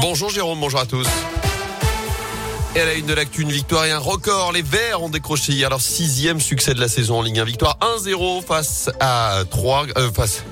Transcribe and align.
Bonjour 0.00 0.30
Jérôme, 0.30 0.60
bonjour 0.60 0.78
à 0.78 0.86
tous. 0.86 1.08
Et 2.76 2.80
à 2.80 2.84
la 2.84 2.94
une 2.94 3.06
de 3.06 3.14
l'actu, 3.14 3.42
une 3.42 3.50
victoire 3.50 3.84
et 3.84 3.90
un 3.90 3.98
record. 3.98 4.52
Les 4.52 4.62
Verts 4.62 5.02
ont 5.02 5.08
décroché 5.08 5.52
hier 5.52 5.68
leur 5.70 5.80
sixième 5.80 6.38
succès 6.38 6.72
de 6.72 6.78
la 6.78 6.86
saison 6.86 7.18
en 7.18 7.22
Ligue 7.22 7.40
1. 7.40 7.44
Victoire 7.44 7.76
1-0 7.98 8.44
face 8.44 8.90
à 9.00 9.42
3, 9.50 9.86
euh, 9.96 10.12
face, 10.12 10.44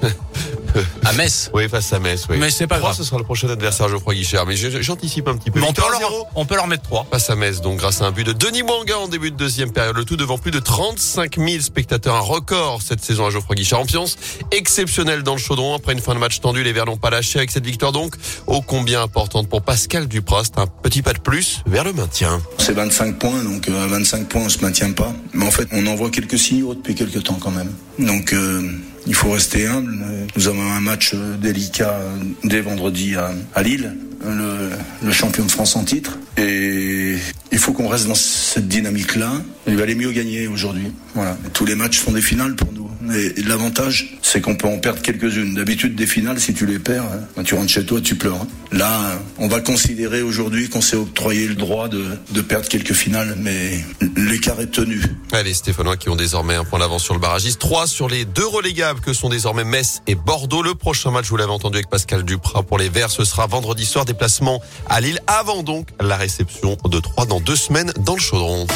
À 1.05 1.13
Metz. 1.13 1.51
oui, 1.55 1.69
face 1.69 1.93
à 1.93 1.99
Metz, 1.99 2.25
oui. 2.31 2.37
Mais 2.39 2.51
c'est 2.51 2.67
pas 2.67 2.77
3, 2.77 2.91
grave. 2.91 2.97
ce 2.99 3.05
sera 3.05 3.19
le 3.19 3.25
prochain 3.25 3.49
adversaire, 3.49 3.89
Geoffroy 3.89 4.15
Guichard. 4.15 4.47
Mais 4.47 4.57
je- 4.57 4.81
j'anticipe 4.83 5.29
un 5.29 5.37
petit 5.37 5.51
peu. 5.51 5.61
Mais 5.61 5.67
on 5.69 5.73
peut, 5.73 5.83
leur, 5.91 6.01
1-0 6.01 6.27
on 6.35 6.45
peut 6.47 6.55
leur 6.57 6.67
mettre 6.67 6.83
3. 6.83 7.07
face 7.11 7.31
à 7.31 7.37
Metz, 7.37 7.61
donc 7.61 7.79
grâce 7.79 8.03
à 8.03 8.07
un 8.07 8.11
but 8.13 8.25
de 8.25 8.33
Denis 8.33 8.63
Mwanga 8.63 8.99
en 8.99 9.09
début 9.09 9.31
de 9.31 9.37
deuxième 9.37 9.73
période. 9.73 9.97
Le 9.97 10.05
tout 10.05 10.17
devant 10.17 10.39
plus 10.39 10.51
de 10.51 10.59
35 10.61 11.37
000 11.39 11.61
spectateurs. 11.61 12.15
Un 12.17 12.21
record 12.21 12.81
cette 12.83 13.03
saison 13.05 13.27
à 13.27 13.31
Geoffroy 13.31 13.55
Guichard. 13.57 13.81
Ambiance 13.81 14.17
exceptionnelle 14.53 15.23
dans 15.23 15.33
le 15.35 15.39
chaudron. 15.41 15.75
Après 15.75 15.93
une 15.93 16.01
fin 16.01 16.15
de 16.15 16.19
match 16.19 16.41
tendue, 16.41 16.63
les 16.63 16.73
Verts 16.73 16.87
n'ont 16.87 16.97
pas 16.97 17.11
lâché 17.11 17.39
avec 17.39 17.51
cette 17.51 17.67
victoire 17.67 17.93
donc 17.93 18.15
ô 18.47 18.63
combien 18.63 19.03
importante 19.03 19.49
pour 19.49 19.63
Pascal 19.63 20.07
Duprat. 20.09 20.45
C'est 20.45 20.59
un 20.59 20.67
petit 20.67 21.03
pas 21.03 21.13
de 21.13 21.19
plus 21.21 21.61
vers 21.67 21.85
le 21.85 21.93
maintien. 21.93 22.41
C'est 22.59 22.73
25 22.73 23.19
points, 23.19 23.43
donc 23.45 23.69
euh, 23.69 23.85
à 23.85 23.87
25 23.87 24.29
points, 24.29 24.43
on 24.47 24.49
se 24.49 24.59
maintient 24.61 24.93
pas. 24.93 25.13
Mais 25.33 25.45
en 25.47 25.51
fait, 25.51 25.69
on 25.73 25.87
en 25.87 25.95
voit 25.95 26.11
quelques 26.11 26.39
signaux 26.39 26.75
depuis 26.75 26.95
quelques 26.95 27.23
temps 27.25 27.39
quand 27.41 27.51
même. 27.51 27.71
Donc, 27.99 28.33
euh, 28.33 28.63
il 29.07 29.15
faut 29.15 29.31
rester 29.31 29.67
humble. 29.67 29.99
Euh, 30.03 30.27
Nous 30.37 30.49
avons 30.49 30.63
un 30.63 30.81
match 30.81 31.13
euh, 31.15 31.37
délicat 31.37 31.91
euh, 31.91 32.17
dès 32.45 32.61
vendredi 32.61 33.15
à, 33.17 33.63
Lille, 33.63 33.95
le, 34.25 34.71
le 35.03 35.13
champion 35.13 35.45
de 35.45 35.51
France 35.51 35.77
en 35.77 35.85
titre. 35.85 36.19
Et 36.37 37.17
il 37.53 37.59
faut 37.59 37.73
qu'on 37.73 37.89
reste 37.89 38.09
dans 38.09 38.15
cette 38.15 38.69
dynamique-là. 38.69 39.33
Il 39.67 39.77
valait 39.77 39.95
mieux 39.95 40.13
gagner 40.13 40.49
aujourd'hui. 40.49 40.93
Voilà. 41.15 41.37
Tous 41.53 41.65
les 41.65 41.75
matchs 41.75 42.01
sont 42.01 42.13
des 42.13 42.23
finales 42.23 42.57
pour 42.57 42.73
nous. 42.73 42.76
Et 43.15 43.43
l'avantage, 43.43 44.17
c'est 44.23 44.41
qu'on 44.41 44.57
peut 44.57 44.69
en 44.69 44.79
perdre 44.79 45.01
quelques-unes. 45.03 45.55
D'habitude, 45.55 45.95
des 45.95 46.07
finales, 46.07 46.41
si 46.41 46.55
tu 46.55 46.67
les 46.67 46.79
perds, 46.79 47.05
hein, 47.37 47.43
tu 47.45 47.55
rentres 47.55 47.71
chez 47.71 47.85
toi, 47.87 48.01
tu 48.01 48.17
pleures. 48.17 48.37
hein. 48.43 48.49
Là, 48.73 49.19
on 49.39 49.49
va 49.49 49.61
considérer 49.61 50.23
aujourd'hui 50.23 50.69
qu'on 50.69 50.81
s'est 50.81 50.97
octroyé 50.97 51.47
le 51.47 51.55
droit 51.55 51.89
de, 51.89 52.05
de 52.33 52.41
perdre 52.41 52.69
quelques 52.69 52.93
finales, 52.93 53.37
mais 53.39 53.85
l'écart 54.17 54.61
est 54.61 54.73
tenu. 54.73 55.01
Ouais, 55.33 55.43
les 55.45 55.55
Stéphanois 55.55 55.97
qui 55.97 56.09
ont 56.09 56.17
désormais 56.17 56.55
un 56.55 56.65
point 56.65 56.79
d'avance 56.79 57.05
sur 57.05 57.15
le 57.15 57.21
barragiste. 57.21 57.61
Trois 57.61 57.87
sur 57.87 58.09
les 58.09 58.25
deux 58.25 58.47
relégables 58.47 59.01
que 59.01 59.13
sont 59.13 59.29
désormais 59.29 59.65
Metz 59.65 60.03
et 60.07 60.15
Bordeaux. 60.15 60.63
Le 60.63 60.75
prochain 60.75 61.11
match, 61.11 61.27
vous 61.29 61.37
l'avez 61.37 61.53
entendu 61.53 61.77
avec 61.77 61.89
Pascal 61.89 62.25
Duprat 62.25 62.63
pour 62.65 62.79
les 62.79 62.89
Verts, 62.89 63.11
ce 63.11 63.25
sera 63.25 63.47
vendredi 63.47 63.87
soir, 63.87 64.05
déplacement 64.05 64.61
à 64.89 65.01
Lille, 65.01 65.21
avant 65.27 65.63
donc 65.63 65.89
la 66.01 66.17
réception 66.17 66.77
de 66.89 67.01
Troyes 67.01 67.27
dans 67.27 67.41
deux 67.41 67.57
semaines 67.57 67.93
dans 68.05 68.15
le 68.15 68.21
chaudron. 68.21 68.67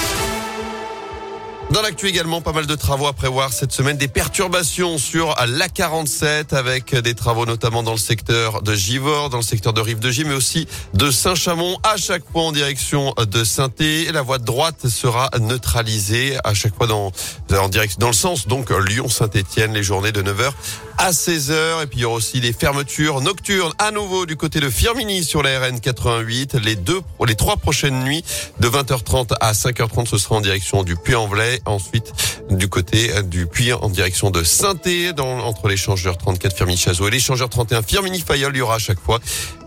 Dans 1.71 1.83
l'actu 1.83 2.09
également, 2.09 2.41
pas 2.41 2.53
mal 2.53 2.67
de 2.67 2.75
travaux 2.75 3.07
à 3.07 3.13
prévoir 3.13 3.53
cette 3.53 3.71
semaine. 3.71 3.97
Des 3.97 4.09
perturbations 4.09 4.99
sur 4.99 5.37
la 5.47 5.69
47 5.69 6.53
avec 6.53 6.97
des 6.97 7.15
travaux 7.15 7.47
notamment 7.47 7.85
dans 7.85 7.93
le 7.93 7.99
secteur 7.99 8.61
de 8.63 8.75
Givors, 8.75 9.31
dans 9.31 9.37
le 9.37 9.45
secteur 9.45 9.73
de 9.73 9.81
Rive 9.81 10.01
de 10.01 10.11
Gilles, 10.11 10.27
mais 10.27 10.35
aussi 10.35 10.67
de 10.95 11.13
Saint-Chamond. 11.13 11.79
À 11.85 11.97
chaque 11.97 12.25
fois 12.33 12.43
en 12.43 12.51
direction 12.51 13.15
de 13.17 13.45
saint 13.45 13.71
La 14.13 14.23
voie 14.23 14.39
de 14.39 14.45
droite 14.45 14.89
sera 14.89 15.31
neutralisée 15.39 16.39
à 16.43 16.55
chaque 16.55 16.75
fois 16.75 16.89
dans, 16.89 17.13
en 17.57 17.69
direction, 17.69 17.99
dans 18.01 18.09
le 18.09 18.15
sens 18.15 18.49
donc 18.49 18.71
Lyon-Saint-Etienne, 18.71 19.73
les 19.73 19.85
journées 19.85 20.13
de 20.13 20.23
9h 20.23 20.53
à 21.01 21.13
16h. 21.13 21.83
Et 21.83 21.87
puis 21.87 22.01
il 22.01 22.03
y 22.03 22.05
aura 22.05 22.17
aussi 22.17 22.41
des 22.41 22.53
fermetures 22.53 23.23
nocturnes 23.23 23.73
à 23.79 23.91
nouveau 23.91 24.27
du 24.27 24.37
côté 24.37 24.61
de 24.61 24.69
Firmini 24.69 25.25
sur 25.25 25.43
la 25.43 25.59
RN 25.59 25.81
88. 25.81 26.55
Les 26.63 26.77
deux, 26.77 27.01
les 27.27 27.35
trois 27.35 27.57
prochaines 27.57 28.05
nuits 28.05 28.23
de 28.61 28.69
20h30 28.69 29.35
à 29.41 29.53
5h30, 29.53 30.07
ce 30.07 30.19
sera 30.19 30.37
en 30.37 30.41
direction 30.43 30.83
du 30.83 30.97
Puy-en-Velay. 30.97 31.63
Ensuite, 31.65 32.13
du 32.51 32.69
côté 32.69 33.11
du 33.23 33.47
Puy 33.47 33.73
en 33.73 33.89
direction 33.89 34.31
de 34.31 34.45
saint 34.45 34.75
dans, 35.17 35.39
entre 35.41 35.69
l'échangeur 35.69 36.19
34 36.19 36.55
Firmini-Chazot 36.55 37.09
et 37.09 37.11
l'échangeur 37.11 37.49
31 37.49 37.83
Firmini-Fayol. 37.83 38.55
Il 38.55 38.59
y 38.59 38.61
aura 38.61 38.75
à 38.75 38.79
chaque 38.79 39.01
fois 39.01 39.21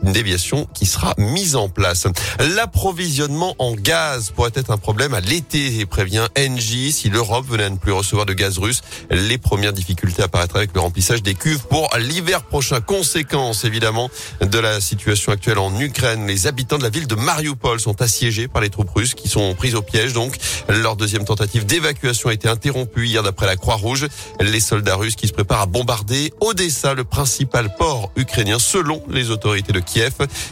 une 0.04 0.12
déviation 0.12 0.68
qui 0.74 0.86
sera 0.86 1.14
mise 1.18 1.56
en 1.56 1.70
place. 1.70 2.08
L'approvisionnement 2.40 3.56
en 3.60 3.74
gaz 3.74 4.32
pourrait 4.32 4.52
être 4.56 4.72
un 4.72 4.78
problème 4.78 5.14
à 5.14 5.22
l'été 5.22 5.86
prévient 5.86 6.28
Engie. 6.38 6.92
Si 6.92 7.10
l'Europe 7.10 7.46
venait 7.48 7.66
à 7.66 7.70
ne 7.70 7.78
plus 7.78 7.92
recevoir 7.92 8.26
de 8.26 8.34
gaz 8.34 8.58
russe, 8.58 8.82
les 9.10 9.38
premières 9.38 9.74
difficultés 9.74 10.24
apparaîtraient 10.24 10.60
avec 10.60 10.74
le 10.74 10.82
remplissage 10.82 11.24
des 11.24 11.36
cuves 11.36 11.64
pour 11.70 11.90
l'hiver 11.98 12.44
prochain. 12.44 12.82
Conséquence 12.82 13.66
évidemment 13.66 14.10
de 14.42 14.60
la 14.60 14.82
situation 14.82 15.32
actuelle 15.32 15.60
en 15.60 15.80
Ukraine. 15.80 16.28
Les 16.28 16.48
habitants 16.48 16.78
de 16.78 16.84
la 16.84 16.90
ville 16.90 17.08
de 17.08 17.16
Mariupol 17.16 17.80
sont 17.80 18.02
assiégés 18.02 18.48
par 18.48 18.62
les 18.62 18.70
troupes 18.70 18.90
russes 18.90 19.14
qui 19.14 19.30
sont 19.30 19.54
prises 19.56 19.76
au 19.76 19.82
piège. 19.82 20.14
Donc 20.14 20.36
leur 20.68 20.96
deuxième 20.96 21.26
tentative 21.26 21.66
d'évacuation 21.66 22.30
a 22.30 22.34
été 22.34 22.48
interrompue 22.50 23.08
hier 23.08 23.24
d'après 23.24 23.46
la 23.46 23.56
Croix-Rouge. 23.56 24.08
Les 24.42 24.60
soldats 24.60 24.96
russes 24.96 25.16
qui 25.16 25.28
se 25.28 25.34
préparent 25.34 25.62
à 25.62 25.66
bombarder 25.66 26.34
Odessa, 26.42 26.94
le 26.94 27.04
principal 27.04 27.76
port 27.76 28.12
ukrainien 28.16 28.60
selon 28.60 29.02
les 29.10 29.30
autorités 29.30 29.74
de 29.74 29.80
Kiev. 29.80 29.93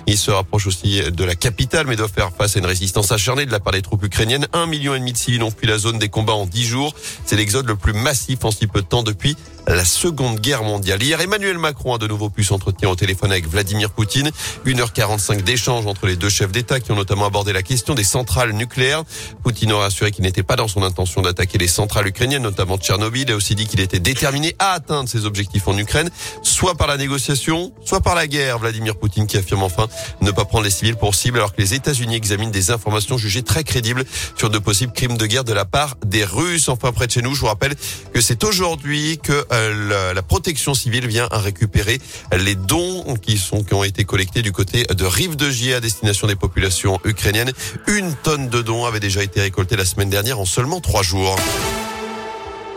Ils 0.08 0.18
se 0.18 0.32
rapprochent 0.32 0.68
aussi 0.68 1.02
de 1.02 1.24
la 1.24 1.36
capitale 1.36 1.88
mais 1.88 1.96
doivent 1.96 2.12
faire 2.14 2.32
face 2.38 2.56
à 2.56 2.60
une 2.60 2.66
résistance 2.66 3.12
acharnée 3.12 3.46
de 3.46 3.52
la 3.52 3.60
part 3.60 3.74
des 3.74 3.82
troupes 3.82 4.04
ukrainiennes. 4.04 4.48
Un 4.54 4.66
million 4.66 4.96
et 4.96 5.00
demi 5.00 5.14
de 5.14 5.18
civils 5.18 5.44
ont 5.44 5.52
fui 5.52 5.68
la 5.68 5.78
zone 5.78 6.00
des 6.00 6.10
combats 6.10 6.34
en 6.34 6.46
dix 6.46 6.66
jours. 6.66 6.94
C'est 7.26 7.36
l'exode 7.36 7.68
le 7.68 7.76
plus 7.76 7.94
massif 7.94 8.44
en 8.44 8.52
si 8.52 8.68
peu 8.68 8.82
de 8.82 8.88
temps 8.88 9.04
depuis 9.04 9.36
la 9.68 9.86
Seconde 9.86 10.40
Guerre 10.40 10.64
mondiale. 10.64 11.02
Hier, 11.02 11.22
Emmanuel 11.22 11.58
Macron 11.58 11.96
a 11.96 11.98
de 11.98 12.08
nouveau 12.08 12.30
pu 12.30 12.44
s'entretenir 12.44 12.90
au 12.90 12.96
téléphone 12.96 13.32
avec 13.32 13.48
Vladimir 13.48 13.92
Poutine. 13.92 14.32
1h45 14.66 15.44
d'échange 15.44 15.86
entre 15.86 16.08
les 16.08 16.16
deux 16.16 16.30
chefs 16.30 16.52
d'État 16.52 16.80
qui 16.80 16.92
ont 16.92 16.96
notamment 16.96 17.26
abordé 17.26 17.54
la 17.54 17.62
question 17.62 17.94
des 17.94 18.04
centrales 18.04 18.54
nucléaires. 18.54 19.04
Poutine 19.44 19.72
aura 19.72 19.86
assuré 19.86 20.12
qu'il 20.12 20.24
n'était 20.24 20.44
pas 20.44 20.56
dans 20.56 20.68
son 20.68 20.84
intention 20.84 21.22
d'attaquer 21.22 21.58
les 21.58 21.68
centrales 21.68 22.08
ukrainiennes, 22.08 22.42
notamment 22.42 22.78
Tchernobyl. 22.78 23.22
Il 23.22 23.32
a 23.32 23.36
aussi 23.36 23.56
dit 23.56 23.68
qu'il 23.68 23.80
était 23.80 24.00
déterminé 24.00 24.56
à 24.60 24.72
atteindre 24.72 25.08
ses 25.08 25.26
objectifs 25.26 25.68
en 25.68 25.78
Ukraine, 25.78 26.10
soit 26.42 26.76
par 26.76 26.88
la 26.88 26.98
négociation, 26.98 27.72
soit 27.86 28.02
par 28.02 28.16
la 28.16 28.28
guerre. 28.28 28.58
Vladimir 28.60 28.96
Poutine 28.98 29.28
qui 29.32 29.38
affirme 29.38 29.64
enfin 29.64 29.88
ne 30.20 30.30
pas 30.30 30.44
prendre 30.44 30.66
les 30.66 30.70
civils 30.70 30.98
pour 30.98 31.16
cible 31.16 31.38
alors 31.38 31.56
que 31.56 31.62
les 31.62 31.74
États-Unis 31.74 32.16
examinent 32.16 32.52
des 32.52 32.70
informations 32.70 33.18
jugées 33.18 33.44
très 33.44 33.64
crédibles 33.64 34.04
sur 34.38 34.50
de 34.50 34.60
possibles 34.60 34.92
crimes 34.92 35.18
de 35.18 35.26
guerre 35.26 35.46
de 35.46 35.54
la 35.54 35.64
part 35.64 35.96
des 36.06 36.26
Russes. 36.26 36.68
Enfin, 36.68 36.92
près 36.92 37.08
de 37.08 37.12
chez 37.12 37.22
nous, 37.22 37.34
je 37.34 37.40
vous 37.40 37.48
rappelle 37.48 37.76
que 38.14 38.20
c'est 38.20 38.44
aujourd'hui 38.44 39.20
que 39.24 39.46
euh, 39.54 40.14
la, 40.14 40.22
protection 40.22 40.74
civile 40.74 41.08
vient 41.08 41.30
à 41.32 41.40
récupérer 41.40 42.00
les 42.38 42.56
dons 42.56 43.16
qui 43.22 43.38
sont 43.38 43.64
qui 43.64 43.74
ont 43.74 43.84
été 43.84 44.04
collectés 44.04 44.42
du 44.42 44.52
côté 44.52 44.84
de 44.84 45.06
Rive 45.06 45.38
de 45.38 45.50
Gier 45.50 45.76
à 45.76 45.80
destination 45.80 46.28
des 46.28 46.36
populations 46.36 47.00
ukrainiennes. 47.06 47.54
Une 47.88 48.14
tonne 48.14 48.50
de 48.50 48.62
dons 48.62 48.86
avait 48.86 49.00
déjà 49.00 49.24
été 49.24 49.40
récoltée 49.40 49.78
la 49.78 49.86
semaine 49.86 50.10
dernière 50.10 50.40
en 50.40 50.46
seulement 50.46 50.82
trois 50.82 51.04
jours. 51.04 51.38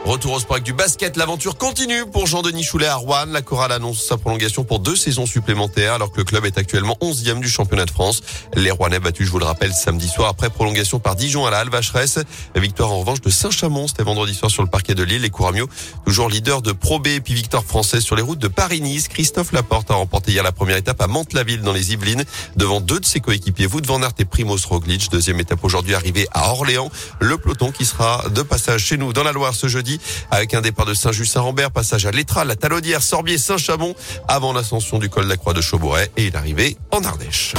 Retour 0.05 0.35
au 0.35 0.39
sport 0.39 0.61
du 0.61 0.75
basket. 0.75 1.17
L'aventure 1.17 1.57
continue 1.57 2.05
pour 2.05 2.27
Jean-Denis 2.27 2.63
Choulet 2.63 2.87
à 2.87 2.97
Rouen. 2.97 3.25
La 3.25 3.41
chorale 3.41 3.73
annonce 3.73 4.05
sa 4.05 4.19
prolongation 4.19 4.63
pour 4.63 4.79
deux 4.79 4.97
saisons 4.97 5.25
supplémentaires 5.25 5.95
alors 5.95 6.13
que 6.13 6.19
le 6.19 6.25
club 6.25 6.45
est 6.45 6.59
actuellement 6.59 6.99
11e 7.01 7.41
du 7.41 7.49
championnat 7.49 7.87
de 7.87 7.91
France. 7.91 8.21
Les 8.55 8.71
Rouennais 8.71 8.99
battus, 8.99 9.25
je 9.25 9.33
vous 9.33 9.39
le 9.39 9.47
rappelle, 9.47 9.73
samedi 9.73 10.07
soir 10.07 10.29
après 10.29 10.51
prolongation 10.51 10.99
par 10.99 11.17
Dijon 11.17 11.47
à 11.47 11.51
la 11.51 11.61
Halle-Vacheresse. 11.61 12.19
La 12.55 12.61
victoire 12.61 12.93
en 12.93 12.99
revanche 12.99 13.23
de 13.23 13.31
Saint-Chamond, 13.31 13.89
c'était 13.89 14.03
vendredi 14.03 14.35
soir 14.35 14.51
sur 14.51 14.63
le 14.63 14.69
parquet 14.69 14.95
de 14.95 15.03
Lille. 15.03 15.23
Les 15.23 15.31
Couramio, 15.31 15.71
toujours 16.05 16.29
leader 16.29 16.61
de 16.61 16.73
Pro 16.73 16.99
B 16.99 17.07
et 17.07 17.21
puis 17.23 17.33
victoire 17.33 17.65
française 17.65 18.03
sur 18.03 18.15
les 18.15 18.23
routes 18.23 18.41
de 18.41 18.49
Paris-Nice. 18.49 19.09
Christophe 19.09 19.53
Laporte 19.53 19.91
a 19.91 19.95
remporté 19.95 20.33
hier 20.33 20.43
la 20.43 20.53
première 20.53 20.77
étape 20.77 21.01
à 21.01 21.07
Mantes-la-Ville 21.07 21.63
dans 21.63 21.73
les 21.73 21.95
Yvelines 21.95 22.25
devant 22.57 22.83
deux 22.83 23.01
de 23.01 23.07
ses 23.07 23.21
coéquipiers, 23.21 23.69
Wout 23.69 23.87
van 23.87 24.03
Aert 24.03 24.13
et 24.19 24.27
Primoz 24.27 24.67
Roglic. 24.67 25.11
Deuxième 25.11 25.41
étape 25.41 25.65
aujourd'hui 25.65 25.95
arrivée 25.95 26.29
à 26.33 26.51
Orléans. 26.51 26.91
Le 27.21 27.39
peloton 27.39 27.73
qui 27.73 27.87
sera 27.87 28.23
de 28.29 28.43
passage 28.43 28.85
chez 28.85 28.99
nous 28.99 29.15
dans 29.15 29.23
la 29.23 29.33
Loire 29.33 29.55
ce 29.55 29.67
jeudi 29.67 29.94
avec 30.31 30.55
un 30.55 30.60
départ 30.60 30.87
de 30.87 30.94
Saint-Just-Saint-Rambert, 30.94 31.71
passage 31.71 32.06
à 32.06 32.10
l'Étral, 32.10 32.49
la 32.49 32.56
Talaudière, 32.56 33.03
Sorbier, 33.03 33.38
Saint-Chamond 33.38 33.94
avant 34.28 34.53
l'ascension 34.53 34.99
du 34.99 35.09
col 35.09 35.25
de 35.25 35.28
la 35.31 35.37
Croix 35.37 35.55
de 35.55 35.60
Chaubouret 35.60 36.10
et 36.16 36.27
une 36.27 36.37
arrivée 36.37 36.77
en 36.91 37.03
Ardèche. 37.05 37.55